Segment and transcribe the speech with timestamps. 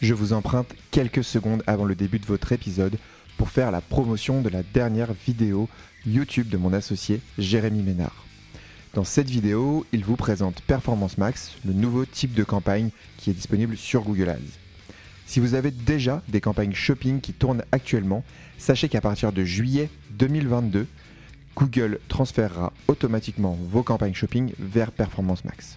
[0.00, 2.98] Je vous emprunte quelques secondes avant le début de votre épisode
[3.36, 5.68] pour faire la promotion de la dernière vidéo
[6.06, 8.24] YouTube de mon associé Jérémy Ménard.
[8.94, 13.34] Dans cette vidéo, il vous présente Performance Max, le nouveau type de campagne qui est
[13.34, 14.58] disponible sur Google Ads.
[15.26, 18.22] Si vous avez déjà des campagnes shopping qui tournent actuellement,
[18.56, 20.86] sachez qu'à partir de juillet 2022,
[21.56, 25.76] Google transférera automatiquement vos campagnes shopping vers Performance Max.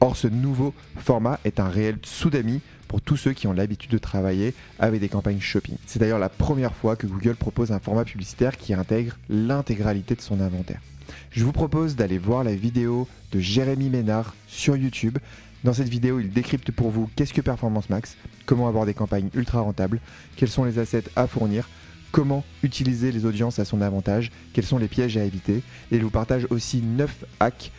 [0.00, 2.60] Or, ce nouveau format est un réel soudami
[2.92, 5.76] pour tous ceux qui ont l'habitude de travailler avec des campagnes shopping.
[5.86, 10.20] C'est d'ailleurs la première fois que Google propose un format publicitaire qui intègre l'intégralité de
[10.20, 10.82] son inventaire.
[11.30, 15.16] Je vous propose d'aller voir la vidéo de Jérémy Ménard sur YouTube.
[15.64, 19.30] Dans cette vidéo, il décrypte pour vous qu'est-ce que Performance Max, comment avoir des campagnes
[19.32, 19.98] ultra rentables,
[20.36, 21.70] quels sont les assets à fournir,
[22.10, 26.02] comment utiliser les audiences à son avantage, quels sont les pièges à éviter, et il
[26.02, 27.72] vous partage aussi 9 hacks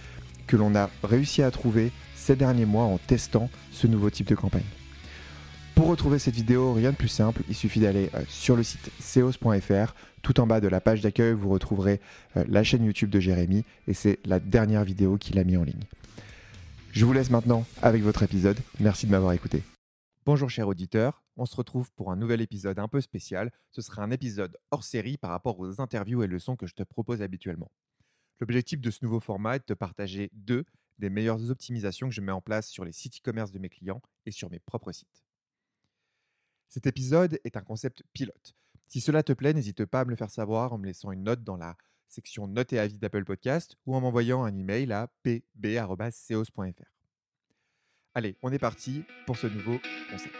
[0.48, 4.34] que l'on a réussi à trouver ces derniers mois en testant ce nouveau type de
[4.34, 4.64] campagne.
[5.76, 8.92] Pour retrouver cette vidéo, rien de plus simple, il suffit d'aller euh, sur le site
[9.00, 9.96] seos.fr.
[10.22, 12.00] Tout en bas de la page d'accueil, vous retrouverez
[12.38, 15.64] euh, la chaîne YouTube de Jérémy et c'est la dernière vidéo qu'il a mis en
[15.64, 15.84] ligne.
[16.92, 18.60] Je vous laisse maintenant avec votre épisode.
[18.80, 19.64] Merci de m'avoir écouté.
[20.28, 23.52] Bonjour chers auditeurs, on se retrouve pour un nouvel épisode un peu spécial.
[23.72, 26.84] Ce sera un épisode hors série par rapport aux interviews et leçons que je te
[26.84, 27.72] propose habituellement.
[28.40, 30.66] L'objectif de ce nouveau format est de te partager deux
[31.00, 34.02] des meilleures optimisations que je mets en place sur les sites e-commerce de mes clients
[34.28, 35.24] et sur mes propres sites.
[36.74, 38.56] Cet épisode est un concept pilote.
[38.88, 41.22] Si cela te plaît, n'hésite pas à me le faire savoir en me laissant une
[41.22, 45.08] note dans la section notes et avis d'Apple Podcast ou en m'envoyant un email à
[45.22, 46.64] pb.seos.fr.
[48.16, 49.78] Allez, on est parti pour ce nouveau
[50.10, 50.34] concept.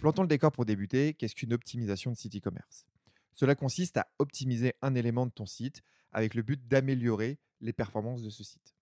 [0.00, 1.14] Plantons le décor pour débuter.
[1.14, 2.84] Qu'est-ce qu'une optimisation de site e-commerce?
[3.32, 8.22] Cela consiste à optimiser un élément de ton site avec le but d'améliorer les performances
[8.22, 8.74] de ce site.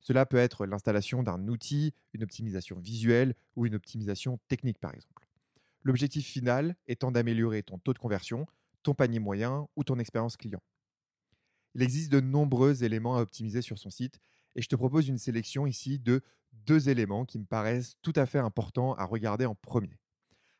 [0.00, 5.28] Cela peut être l'installation d'un outil, une optimisation visuelle ou une optimisation technique par exemple.
[5.82, 8.46] L'objectif final étant d'améliorer ton taux de conversion,
[8.82, 10.62] ton panier moyen ou ton expérience client.
[11.74, 14.20] Il existe de nombreux éléments à optimiser sur son site
[14.54, 16.22] et je te propose une sélection ici de
[16.52, 19.98] deux éléments qui me paraissent tout à fait importants à regarder en premier.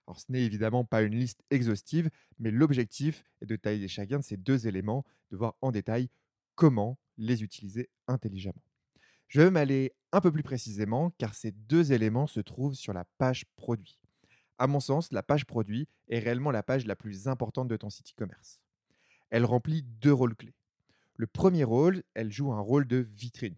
[0.07, 4.25] Alors, ce n'est évidemment pas une liste exhaustive, mais l'objectif est de tailler chacun de
[4.25, 6.09] ces deux éléments, de voir en détail
[6.55, 8.63] comment les utiliser intelligemment.
[9.29, 13.05] Je vais m'aller un peu plus précisément car ces deux éléments se trouvent sur la
[13.19, 14.01] page produit.
[14.57, 17.91] À mon sens, la page produit est réellement la page la plus importante de ton
[17.91, 18.61] site e-commerce.
[19.31, 20.55] Elle remplit deux rôles clés.
[21.17, 23.57] Le premier rôle, elle joue un rôle de vitrine.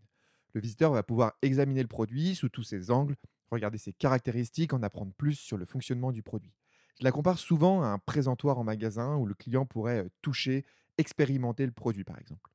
[0.53, 3.17] Le visiteur va pouvoir examiner le produit sous tous ses angles,
[3.51, 6.53] regarder ses caractéristiques, en apprendre plus sur le fonctionnement du produit.
[6.99, 10.65] Je la compare souvent à un présentoir en magasin où le client pourrait toucher,
[10.99, 12.51] expérimenter le produit par exemple.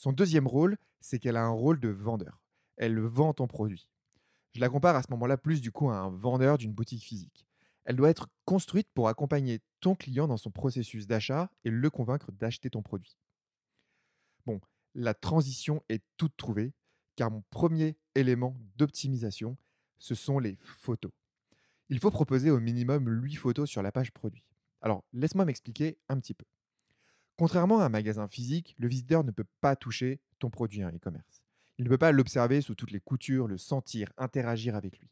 [0.00, 2.40] Son deuxième rôle, c'est qu'elle a un rôle de vendeur.
[2.78, 3.90] Elle vend ton produit.
[4.52, 7.46] Je la compare à ce moment-là plus du coup à un vendeur d'une boutique physique.
[7.84, 12.32] Elle doit être construite pour accompagner ton client dans son processus d'achat et le convaincre
[12.32, 13.18] d'acheter ton produit.
[14.46, 14.58] Bon,
[14.94, 16.72] la transition est toute trouvée
[17.14, 19.58] car mon premier élément d'optimisation,
[19.98, 21.12] ce sont les photos.
[21.90, 24.46] Il faut proposer au minimum 8 photos sur la page produit.
[24.80, 26.46] Alors, laisse-moi m'expliquer un petit peu.
[27.40, 31.42] Contrairement à un magasin physique, le visiteur ne peut pas toucher ton produit en e-commerce.
[31.78, 35.08] Il ne peut pas l'observer sous toutes les coutures, le sentir, interagir avec lui.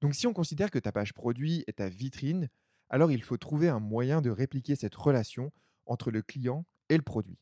[0.00, 2.48] Donc si on considère que ta page produit est ta vitrine,
[2.88, 5.50] alors il faut trouver un moyen de répliquer cette relation
[5.86, 7.40] entre le client et le produit.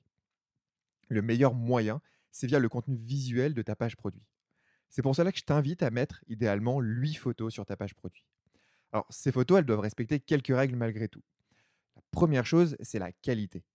[1.10, 2.00] Le meilleur moyen,
[2.30, 4.24] c'est via le contenu visuel de ta page produit.
[4.88, 8.24] C'est pour cela que je t'invite à mettre idéalement 8 photos sur ta page produit.
[8.90, 11.22] Alors, ces photos, elles doivent respecter quelques règles malgré tout.
[11.94, 13.66] La première chose, c'est la qualité.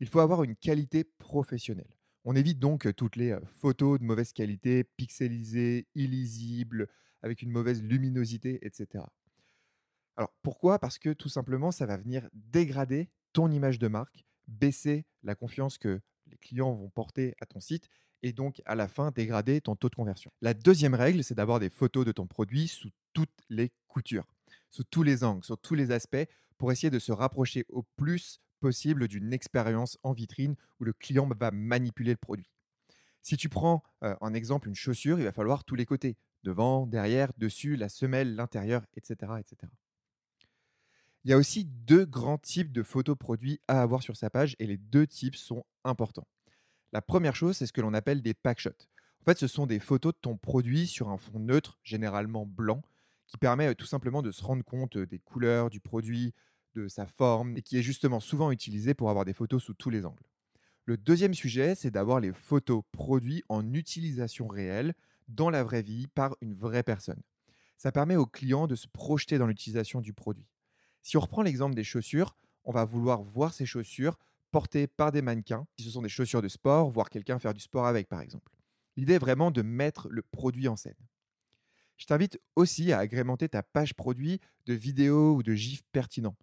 [0.00, 1.96] Il faut avoir une qualité professionnelle.
[2.24, 6.88] On évite donc toutes les photos de mauvaise qualité, pixelisées, illisibles,
[7.22, 9.04] avec une mauvaise luminosité, etc.
[10.16, 10.78] Alors pourquoi?
[10.78, 15.78] Parce que tout simplement, ça va venir dégrader ton image de marque, baisser la confiance
[15.78, 17.88] que les clients vont porter à ton site
[18.22, 20.32] et donc à la fin dégrader ton taux de conversion.
[20.40, 24.26] La deuxième règle, c'est d'avoir des photos de ton produit sous toutes les coutures,
[24.70, 26.26] sous tous les angles, sur tous les aspects,
[26.58, 31.28] pour essayer de se rapprocher au plus possible d'une expérience en vitrine où le client
[31.38, 32.50] va manipuler le produit.
[33.22, 37.32] Si tu prends en exemple une chaussure, il va falloir tous les côtés, devant, derrière,
[37.38, 39.72] dessus, la semelle, l'intérieur, etc., etc.
[41.24, 44.54] Il y a aussi deux grands types de photos produits à avoir sur sa page
[44.60, 46.28] et les deux types sont importants.
[46.92, 48.86] La première chose, c'est ce que l'on appelle des packshots.
[49.22, 52.80] En fait, ce sont des photos de ton produit sur un fond neutre, généralement blanc,
[53.26, 56.32] qui permet tout simplement de se rendre compte des couleurs du produit,
[56.76, 59.90] de sa forme, et qui est justement souvent utilisé pour avoir des photos sous tous
[59.90, 60.22] les angles.
[60.84, 64.94] Le deuxième sujet, c'est d'avoir les photos produits en utilisation réelle
[65.26, 67.20] dans la vraie vie par une vraie personne.
[67.76, 70.46] Ça permet au client de se projeter dans l'utilisation du produit.
[71.02, 74.18] Si on reprend l'exemple des chaussures, on va vouloir voir ces chaussures
[74.50, 77.60] portées par des mannequins, si ce sont des chaussures de sport, voir quelqu'un faire du
[77.60, 78.52] sport avec par exemple.
[78.96, 80.94] L'idée est vraiment de mettre le produit en scène.
[81.96, 86.36] Je t'invite aussi à agrémenter ta page produit de vidéos ou de gifs pertinents.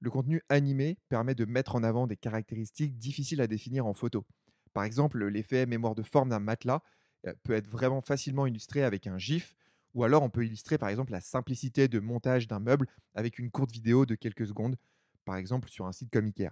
[0.00, 4.24] Le contenu animé permet de mettre en avant des caractéristiques difficiles à définir en photo.
[4.72, 6.82] Par exemple, l'effet mémoire de forme d'un matelas
[7.26, 9.54] euh, peut être vraiment facilement illustré avec un GIF,
[9.94, 13.50] ou alors on peut illustrer par exemple la simplicité de montage d'un meuble avec une
[13.50, 14.76] courte vidéo de quelques secondes,
[15.24, 16.50] par exemple sur un site comme Ikea.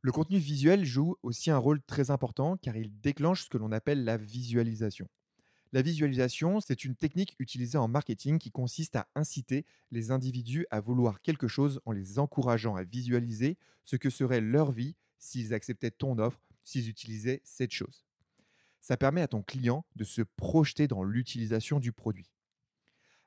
[0.00, 3.70] Le contenu visuel joue aussi un rôle très important car il déclenche ce que l'on
[3.70, 5.06] appelle la visualisation.
[5.72, 10.80] La visualisation, c'est une technique utilisée en marketing qui consiste à inciter les individus à
[10.80, 15.92] vouloir quelque chose en les encourageant à visualiser ce que serait leur vie s'ils acceptaient
[15.92, 18.04] ton offre, s'ils utilisaient cette chose.
[18.80, 22.32] Ça permet à ton client de se projeter dans l'utilisation du produit.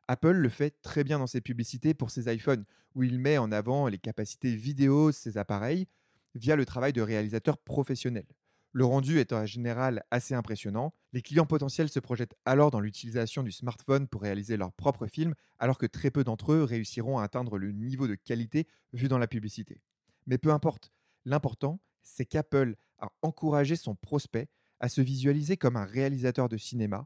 [0.09, 3.53] Apple le fait très bien dans ses publicités pour ses iPhones, où il met en
[3.53, 5.87] avant les capacités vidéo de ses appareils
[6.35, 8.27] via le travail de réalisateurs professionnels.
[8.75, 10.95] Le rendu est en général assez impressionnant.
[11.13, 15.35] Les clients potentiels se projettent alors dans l'utilisation du smartphone pour réaliser leurs propres films,
[15.59, 19.19] alors que très peu d'entre eux réussiront à atteindre le niveau de qualité vu dans
[19.19, 19.83] la publicité.
[20.25, 20.91] Mais peu importe,
[21.23, 24.49] l'important, c'est qu'Apple a encouragé son prospect
[24.79, 27.05] à se visualiser comme un réalisateur de cinéma,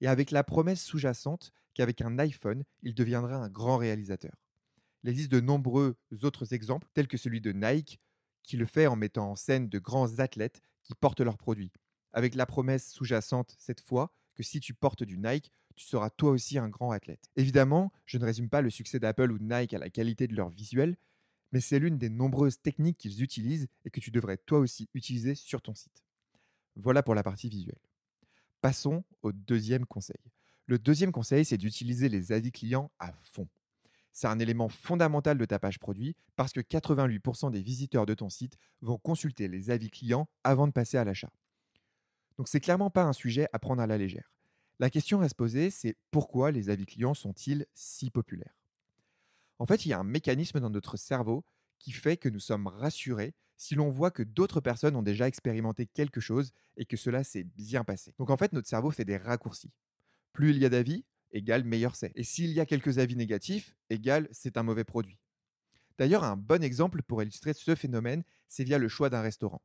[0.00, 4.36] et avec la promesse sous-jacente qu'avec un iPhone, il deviendra un grand réalisateur.
[5.02, 7.98] Il existe de nombreux autres exemples, tels que celui de Nike,
[8.44, 11.70] qui le fait en mettant en scène de grands athlètes qui portent leurs produits,
[12.12, 16.30] avec la promesse sous-jacente cette fois que si tu portes du Nike, tu seras toi
[16.30, 17.30] aussi un grand athlète.
[17.36, 20.34] Évidemment, je ne résume pas le succès d'Apple ou de Nike à la qualité de
[20.34, 20.96] leur visuel,
[21.52, 25.34] mais c'est l'une des nombreuses techniques qu'ils utilisent et que tu devrais toi aussi utiliser
[25.34, 26.02] sur ton site.
[26.74, 27.78] Voilà pour la partie visuelle.
[28.60, 30.20] Passons au deuxième conseil.
[30.66, 33.48] Le deuxième conseil, c'est d'utiliser les avis clients à fond.
[34.20, 38.28] C'est un élément fondamental de ta page produit parce que 88% des visiteurs de ton
[38.28, 41.30] site vont consulter les avis clients avant de passer à l'achat.
[42.36, 44.32] Donc c'est clairement pas un sujet à prendre à la légère.
[44.80, 48.58] La question à se poser, c'est pourquoi les avis clients sont-ils si populaires?
[49.60, 51.44] En fait, il y a un mécanisme dans notre cerveau
[51.78, 55.86] qui fait que nous sommes rassurés si l'on voit que d'autres personnes ont déjà expérimenté
[55.86, 58.14] quelque chose et que cela s'est bien passé.
[58.18, 59.70] Donc en fait, notre cerveau fait des raccourcis.
[60.32, 62.12] Plus il y a d'avis, égale meilleur c'est.
[62.14, 65.18] Et s'il y a quelques avis négatifs, égale c'est un mauvais produit.
[65.98, 69.62] D'ailleurs, un bon exemple pour illustrer ce phénomène, c'est via le choix d'un restaurant.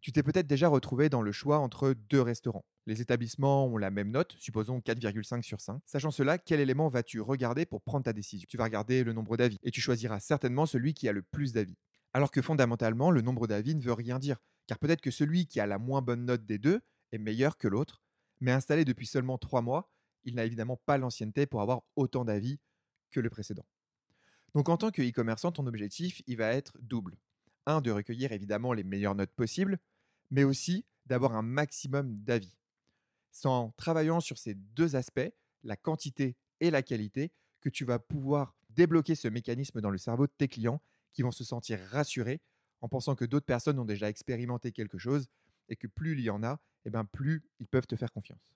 [0.00, 2.64] Tu t'es peut-être déjà retrouvé dans le choix entre deux restaurants.
[2.86, 5.80] Les établissements ont la même note, supposons 4,5 sur 5.
[5.86, 8.46] Sachant cela, quel élément vas-tu regarder pour prendre ta décision?
[8.48, 11.52] Tu vas regarder le nombre d'avis et tu choisiras certainement celui qui a le plus
[11.52, 11.76] d'avis.
[12.12, 15.60] Alors que fondamentalement, le nombre d'avis ne veut rien dire, car peut-être que celui qui
[15.60, 16.80] a la moins bonne note des deux
[17.12, 18.02] est meilleur que l'autre,
[18.40, 19.91] mais installé depuis seulement 3 mois,
[20.24, 22.58] il n'a évidemment pas l'ancienneté pour avoir autant d'avis
[23.10, 23.66] que le précédent.
[24.54, 27.16] Donc en tant que e-commerçant, ton objectif, il va être double.
[27.66, 29.78] Un, de recueillir évidemment les meilleures notes possibles,
[30.30, 32.56] mais aussi d'avoir un maximum d'avis.
[33.30, 35.32] C'est en travaillant sur ces deux aspects,
[35.62, 40.26] la quantité et la qualité, que tu vas pouvoir débloquer ce mécanisme dans le cerveau
[40.26, 40.82] de tes clients
[41.12, 42.40] qui vont se sentir rassurés
[42.80, 45.28] en pensant que d'autres personnes ont déjà expérimenté quelque chose
[45.68, 46.54] et que plus il y en a,
[46.84, 48.52] et eh ben plus ils peuvent te faire confiance.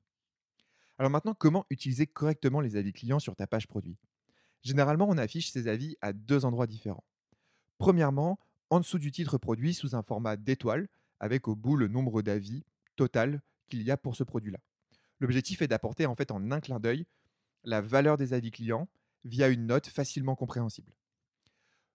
[0.98, 3.96] Alors maintenant, comment utiliser correctement les avis clients sur ta page produit?
[4.62, 7.04] Généralement, on affiche ces avis à deux endroits différents.
[7.78, 8.38] Premièrement,
[8.70, 10.88] en dessous du titre produit sous un format d'étoile,
[11.20, 12.64] avec au bout le nombre d'avis
[12.96, 14.58] total qu'il y a pour ce produit-là.
[15.20, 17.06] L'objectif est d'apporter en fait en un clin d'œil
[17.64, 18.88] la valeur des avis clients
[19.24, 20.92] via une note facilement compréhensible.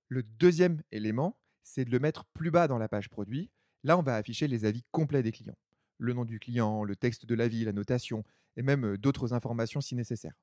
[0.09, 3.49] Le deuxième élément, c'est de le mettre plus bas dans la page produit.
[3.83, 5.57] Là, on va afficher les avis complets des clients.
[5.97, 8.23] Le nom du client, le texte de l'avis, la notation,
[8.57, 10.33] et même d'autres informations si nécessaire.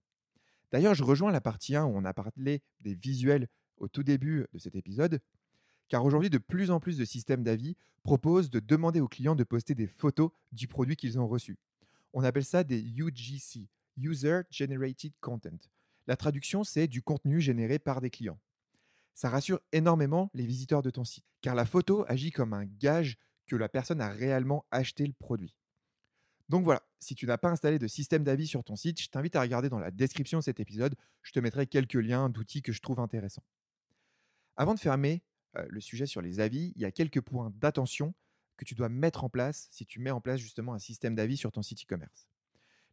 [0.70, 3.48] D'ailleurs, je rejoins la partie 1 où on a parlé des visuels
[3.78, 5.20] au tout début de cet épisode,
[5.88, 9.44] car aujourd'hui, de plus en plus de systèmes d'avis proposent de demander aux clients de
[9.44, 11.56] poster des photos du produit qu'ils ont reçu.
[12.12, 15.58] On appelle ça des UGC, User Generated Content.
[16.06, 18.38] La traduction, c'est du contenu généré par des clients.
[19.14, 23.16] Ça rassure énormément les visiteurs de ton site, car la photo agit comme un gage
[23.46, 25.54] que la personne a réellement acheté le produit.
[26.48, 29.36] Donc voilà, si tu n'as pas installé de système d'avis sur ton site, je t'invite
[29.36, 30.94] à regarder dans la description de cet épisode.
[31.22, 33.44] Je te mettrai quelques liens d'outils que je trouve intéressants.
[34.56, 35.22] Avant de fermer
[35.56, 38.14] euh, le sujet sur les avis, il y a quelques points d'attention
[38.56, 41.36] que tu dois mettre en place si tu mets en place justement un système d'avis
[41.36, 42.28] sur ton site e-commerce.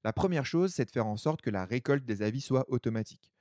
[0.03, 3.31] La première chose, c'est de faire en sorte que la récolte des avis soit automatique.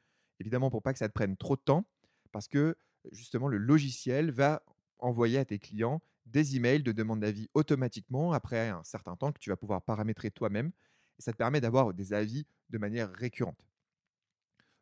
[0.40, 1.84] Évidemment, pour pas que ça te prenne trop de temps,
[2.32, 2.76] parce que
[3.12, 4.62] justement le logiciel va
[4.98, 9.38] envoyer à tes clients des emails de demande d'avis automatiquement après un certain temps que
[9.38, 10.72] tu vas pouvoir paramétrer toi-même.
[11.18, 13.64] Et ça te permet d'avoir des avis de manière récurrente.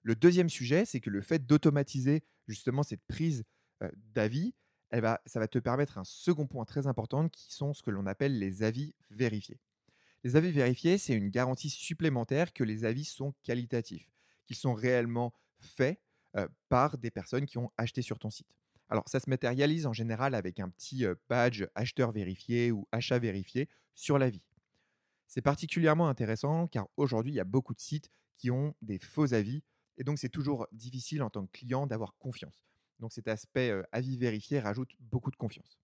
[0.03, 3.45] Le deuxième sujet, c'est que le fait d'automatiser justement cette prise
[4.15, 4.55] d'avis,
[4.93, 8.39] ça va te permettre un second point très important qui sont ce que l'on appelle
[8.39, 9.61] les avis vérifiés.
[10.25, 14.09] Les avis vérifiés, c'est une garantie supplémentaire que les avis sont qualitatifs,
[14.47, 16.01] qu'ils sont réellement faits
[16.69, 18.55] par des personnes qui ont acheté sur ton site.
[18.93, 23.69] Alors, ça se matérialise en général avec un petit badge acheteur vérifié ou achat vérifié
[23.95, 24.43] sur l'avis.
[25.27, 29.33] C'est particulièrement intéressant car aujourd'hui, il y a beaucoup de sites qui ont des faux
[29.33, 29.63] avis
[29.97, 32.65] et donc c'est toujours difficile en tant que client d'avoir confiance.
[33.01, 35.79] Donc cet aspect avis vérifié rajoute beaucoup de confiance.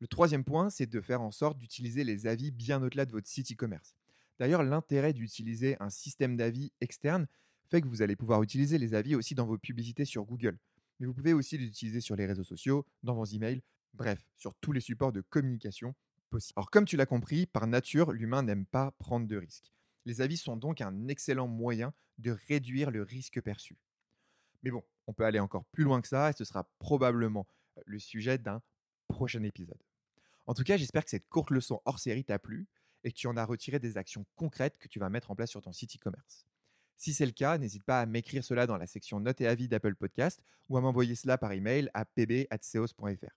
[0.00, 3.28] Le troisième point, c'est de faire en sorte d'utiliser les avis bien au-delà de votre
[3.28, 3.94] site e-commerce.
[4.38, 7.26] D'ailleurs, l'intérêt d'utiliser un système d'avis externe
[7.70, 10.58] fait que vous allez pouvoir utiliser les avis aussi dans vos publicités sur Google.
[10.98, 13.62] Mais vous pouvez aussi les utiliser sur les réseaux sociaux, dans vos emails,
[13.94, 15.94] bref, sur tous les supports de communication
[16.30, 16.54] possibles.
[16.56, 19.72] Alors comme tu l'as compris, par nature, l'humain n'aime pas prendre de risques.
[20.04, 23.76] Les avis sont donc un excellent moyen de réduire le risque perçu.
[24.62, 27.46] Mais bon, on peut aller encore plus loin que ça et ce sera probablement
[27.84, 28.62] le sujet d'un
[29.08, 29.82] prochain épisode.
[30.46, 32.66] En tout cas, j'espère que cette courte leçon hors série t'a plu
[33.04, 35.50] et que tu en as retiré des actions concrètes que tu vas mettre en place
[35.50, 36.46] sur ton site e-commerce.
[36.96, 39.68] Si c'est le cas, n'hésite pas à m'écrire cela dans la section notes et avis
[39.68, 43.34] d'Apple Podcast ou à m'envoyer cela par email à pb.ceos.fr.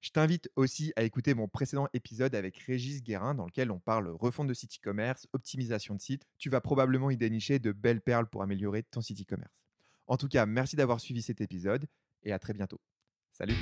[0.00, 4.08] Je t'invite aussi à écouter mon précédent épisode avec Régis Guérin dans lequel on parle
[4.08, 6.24] refonte de site e-commerce, optimisation de site.
[6.38, 9.52] Tu vas probablement y dénicher de belles perles pour améliorer ton site e-commerce.
[10.06, 11.86] En tout cas, merci d'avoir suivi cet épisode
[12.22, 12.80] et à très bientôt.
[13.32, 13.54] Salut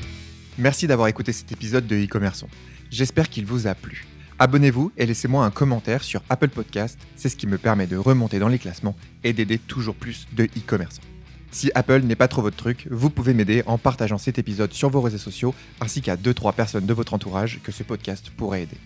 [0.59, 2.49] Merci d'avoir écouté cet épisode de e-commerçant.
[2.91, 4.18] J'espère qu'il vous a plu.
[4.41, 8.39] Abonnez-vous et laissez-moi un commentaire sur Apple Podcast, c'est ce qui me permet de remonter
[8.39, 11.03] dans les classements et d'aider toujours plus de e-commerçants.
[11.51, 14.91] Si Apple n'est pas trop votre truc, vous pouvez m'aider en partageant cet épisode sur
[14.91, 18.77] vos réseaux sociaux ainsi qu'à 2-3 personnes de votre entourage que ce podcast pourrait aider.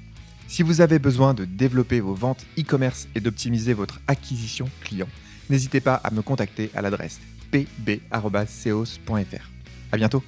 [0.48, 5.08] Si vous avez besoin de développer vos ventes e-commerce et d'optimiser votre acquisition client,
[5.50, 9.50] n'hésitez pas à me contacter à l'adresse pb.ceos.fr.
[9.92, 10.24] À bientôt